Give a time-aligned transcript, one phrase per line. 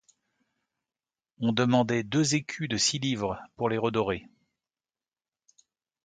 [1.37, 4.25] On demandait deux écus de six livres pour les redorer.